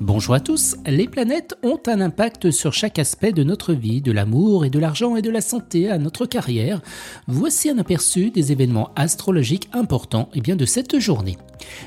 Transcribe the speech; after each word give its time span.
Bonjour 0.00 0.34
à 0.34 0.40
tous, 0.40 0.76
les 0.86 1.08
planètes 1.08 1.56
ont 1.62 1.80
un 1.86 2.02
impact 2.02 2.50
sur 2.50 2.74
chaque 2.74 2.98
aspect 2.98 3.32
de 3.32 3.42
notre 3.42 3.72
vie, 3.72 4.02
de 4.02 4.12
l'amour 4.12 4.66
et 4.66 4.70
de 4.70 4.78
l'argent 4.78 5.16
et 5.16 5.22
de 5.22 5.30
la 5.30 5.40
santé 5.40 5.88
à 5.90 5.96
notre 5.96 6.26
carrière. 6.26 6.82
Voici 7.28 7.70
un 7.70 7.78
aperçu 7.78 8.30
des 8.30 8.52
événements 8.52 8.90
astrologiques 8.94 9.70
importants 9.72 10.28
et 10.34 10.42
bien 10.42 10.54
de 10.54 10.66
cette 10.66 10.98
journée. 10.98 11.38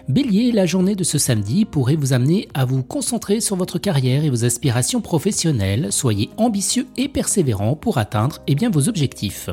Bélier, 0.07 0.51
la 0.51 0.65
journée 0.65 0.95
de 0.95 1.03
ce 1.03 1.19
samedi 1.19 1.65
pourrait 1.65 1.95
vous 1.95 2.11
amener 2.11 2.47
à 2.55 2.65
vous 2.65 2.81
concentrer 2.81 3.41
sur 3.41 3.55
votre 3.55 3.77
carrière 3.77 4.23
et 4.23 4.31
vos 4.31 4.43
aspirations 4.43 5.01
professionnelles. 5.01 5.91
Soyez 5.91 6.31
ambitieux 6.37 6.87
et 6.97 7.09
persévérant 7.09 7.75
pour 7.75 7.99
atteindre 7.99 8.39
bien, 8.47 8.71
vos 8.71 8.89
objectifs. 8.89 9.51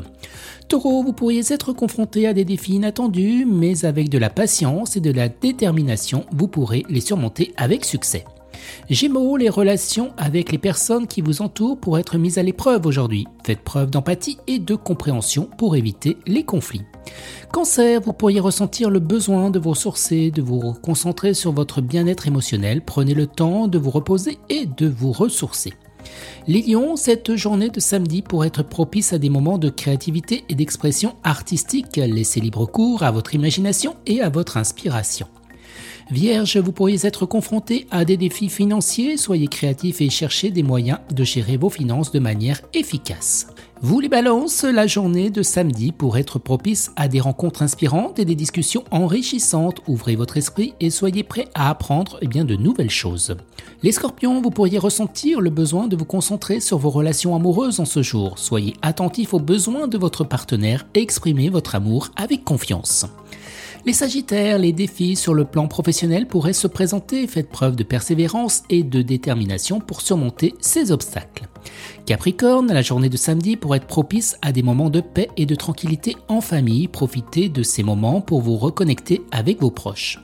Taureau, 0.67 1.03
vous 1.03 1.13
pourriez 1.13 1.53
être 1.53 1.73
confronté 1.73 2.27
à 2.27 2.33
des 2.33 2.43
défis 2.43 2.73
inattendus, 2.73 3.45
mais 3.45 3.85
avec 3.85 4.09
de 4.09 4.17
la 4.17 4.31
patience 4.31 4.97
et 4.97 4.99
de 4.99 5.11
la 5.11 5.29
détermination, 5.29 6.25
vous 6.31 6.47
pourrez 6.47 6.83
les 6.89 7.01
surmonter 7.01 7.53
avec 7.55 7.85
succès. 7.85 8.25
Gémeaux, 8.89 9.37
les 9.37 9.49
relations 9.49 10.11
avec 10.17 10.51
les 10.51 10.57
personnes 10.57 11.07
qui 11.07 11.21
vous 11.21 11.41
entourent 11.41 11.77
pourraient 11.77 12.01
être 12.01 12.17
mises 12.17 12.37
à 12.37 12.43
l'épreuve 12.43 12.85
aujourd'hui. 12.85 13.27
Faites 13.43 13.61
preuve 13.61 13.91
d'empathie 13.91 14.37
et 14.47 14.59
de 14.59 14.75
compréhension 14.75 15.49
pour 15.57 15.75
éviter 15.75 16.17
les 16.25 16.43
conflits. 16.43 16.83
Cancer, 17.51 18.01
vous 18.01 18.13
pourriez 18.13 18.39
ressentir 18.39 18.89
le 18.89 18.99
besoin 18.99 19.49
de 19.49 19.59
vous 19.59 19.71
ressourcer, 19.71 20.31
de 20.31 20.41
vous 20.41 20.73
concentrer 20.73 21.33
sur 21.33 21.51
votre 21.51 21.81
bien-être 21.81 22.27
émotionnel. 22.27 22.81
Prenez 22.83 23.13
le 23.13 23.27
temps 23.27 23.67
de 23.67 23.77
vous 23.77 23.91
reposer 23.91 24.37
et 24.49 24.65
de 24.65 24.87
vous 24.87 25.11
ressourcer. 25.11 25.73
Les 26.47 26.63
cette 26.95 27.35
journée 27.35 27.69
de 27.69 27.79
samedi 27.79 28.21
pourrait 28.21 28.47
être 28.47 28.63
propice 28.63 29.13
à 29.13 29.17
des 29.17 29.29
moments 29.29 29.57
de 29.57 29.69
créativité 29.69 30.45
et 30.47 30.55
d'expression 30.55 31.15
artistique. 31.23 31.97
Laissez 31.97 32.39
libre 32.39 32.65
cours 32.65 33.03
à 33.03 33.11
votre 33.11 33.35
imagination 33.35 33.95
et 34.05 34.21
à 34.21 34.29
votre 34.29 34.57
inspiration. 34.57 35.27
Vierge, 36.09 36.57
vous 36.57 36.71
pourriez 36.71 37.05
être 37.05 37.25
confronté 37.25 37.87
à 37.91 38.05
des 38.05 38.17
défis 38.17 38.49
financiers, 38.49 39.17
soyez 39.17 39.47
créatif 39.47 40.01
et 40.01 40.09
cherchez 40.09 40.51
des 40.51 40.63
moyens 40.63 40.99
de 41.13 41.23
gérer 41.23 41.57
vos 41.57 41.69
finances 41.69 42.11
de 42.11 42.19
manière 42.19 42.61
efficace. 42.73 43.47
Vous 43.79 43.99
les 43.99 44.09
balances, 44.09 44.63
la 44.63 44.87
journée 44.87 45.29
de 45.29 45.43
samedi 45.43 45.91
pourrait 45.91 46.21
être 46.21 46.39
propice 46.39 46.91
à 46.95 47.07
des 47.07 47.19
rencontres 47.19 47.61
inspirantes 47.61 48.17
et 48.17 48.25
des 48.25 48.33
discussions 48.33 48.83
enrichissantes. 48.89 49.81
Ouvrez 49.87 50.15
votre 50.15 50.37
esprit 50.37 50.73
et 50.79 50.89
soyez 50.89 51.23
prêts 51.23 51.47
à 51.53 51.69
apprendre 51.69 52.17
eh 52.23 52.27
bien, 52.27 52.43
de 52.43 52.55
nouvelles 52.55 52.89
choses. 52.89 53.37
Les 53.83 53.91
scorpions, 53.91 54.41
vous 54.41 54.49
pourriez 54.49 54.79
ressentir 54.79 55.41
le 55.41 55.51
besoin 55.51 55.87
de 55.87 55.95
vous 55.95 56.05
concentrer 56.05 56.59
sur 56.59 56.79
vos 56.79 56.89
relations 56.89 57.35
amoureuses 57.35 57.79
en 57.79 57.85
ce 57.85 58.01
jour. 58.01 58.39
Soyez 58.39 58.73
attentifs 58.81 59.35
aux 59.35 59.39
besoins 59.39 59.87
de 59.87 59.99
votre 59.99 60.23
partenaire 60.23 60.87
et 60.95 61.01
exprimez 61.01 61.49
votre 61.49 61.75
amour 61.75 62.09
avec 62.15 62.43
confiance. 62.43 63.05
Les 63.87 63.93
Sagittaires, 63.93 64.57
les 64.57 64.73
défis 64.73 65.15
sur 65.15 65.33
le 65.33 65.45
plan 65.45 65.69
professionnel 65.69 66.27
pourraient 66.27 66.51
se 66.51 66.67
présenter. 66.67 67.25
Faites 67.25 67.47
preuve 67.47 67.77
de 67.77 67.85
persévérance 67.85 68.63
et 68.69 68.83
de 68.83 69.01
détermination 69.01 69.79
pour 69.79 70.01
surmonter 70.01 70.55
ces 70.59 70.91
obstacles. 70.91 71.47
Capricorne, 72.05 72.67
la 72.67 72.81
journée 72.81 73.07
de 73.07 73.15
samedi 73.15 73.55
pourrait 73.55 73.77
être 73.77 73.87
propice 73.87 74.37
à 74.41 74.51
des 74.51 74.61
moments 74.61 74.89
de 74.89 74.99
paix 74.99 75.29
et 75.37 75.45
de 75.45 75.55
tranquillité 75.55 76.17
en 76.27 76.41
famille. 76.41 76.89
Profitez 76.89 77.47
de 77.47 77.63
ces 77.63 77.81
moments 77.81 78.19
pour 78.19 78.41
vous 78.41 78.57
reconnecter 78.57 79.21
avec 79.31 79.61
vos 79.61 79.71
proches. 79.71 80.19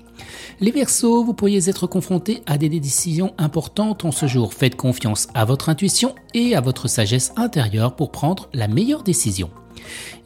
Les 0.59 0.71
Verseaux, 0.71 1.23
vous 1.23 1.33
pourriez 1.33 1.69
être 1.69 1.87
confrontés 1.87 2.41
à 2.45 2.57
des 2.57 2.67
décisions 2.67 3.33
importantes 3.37 4.03
en 4.03 4.11
ce 4.11 4.25
jour. 4.25 4.53
Faites 4.53 4.75
confiance 4.75 5.29
à 5.35 5.45
votre 5.45 5.69
intuition 5.69 6.15
et 6.33 6.53
à 6.53 6.59
votre 6.59 6.89
sagesse 6.89 7.31
intérieure 7.37 7.95
pour 7.95 8.11
prendre 8.11 8.49
la 8.53 8.67
meilleure 8.67 9.03
décision. 9.03 9.49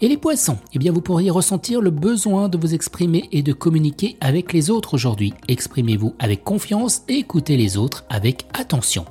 Et 0.01 0.07
les 0.07 0.17
poissons, 0.17 0.57
eh 0.73 0.79
bien 0.79 0.91
vous 0.91 1.01
pourriez 1.01 1.29
ressentir 1.29 1.81
le 1.81 1.89
besoin 1.89 2.49
de 2.49 2.57
vous 2.57 2.73
exprimer 2.73 3.27
et 3.31 3.41
de 3.41 3.53
communiquer 3.53 4.17
avec 4.21 4.53
les 4.53 4.69
autres 4.69 4.93
aujourd'hui. 4.93 5.33
Exprimez-vous 5.47 6.13
avec 6.19 6.43
confiance 6.43 7.03
et 7.07 7.15
écoutez 7.15 7.57
les 7.57 7.77
autres 7.77 8.05
avec 8.09 8.45
attention. 8.53 9.05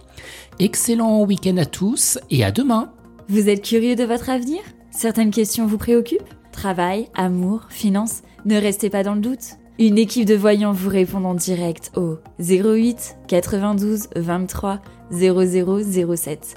Excellent 0.58 1.24
week-end 1.24 1.56
à 1.56 1.66
tous 1.66 2.18
et 2.30 2.44
à 2.44 2.50
demain. 2.50 2.92
Vous 3.28 3.48
êtes 3.48 3.62
curieux 3.62 3.96
de 3.96 4.04
votre 4.04 4.30
avenir? 4.30 4.60
Certaines 4.90 5.30
questions 5.30 5.66
vous 5.66 5.78
préoccupent? 5.78 6.22
Travail, 6.52 7.08
amour, 7.14 7.66
finances? 7.68 8.22
Ne 8.44 8.56
restez 8.56 8.88
pas 8.88 9.02
dans 9.02 9.14
le 9.14 9.20
doute. 9.20 9.56
Une 9.78 9.98
équipe 9.98 10.24
de 10.24 10.34
voyants 10.34 10.72
vous 10.72 10.88
répond 10.88 11.22
en 11.24 11.34
direct 11.34 11.90
au 11.96 12.16
08 12.40 13.16
92 13.28 14.08
23 14.16 14.80
0007. 15.10 16.56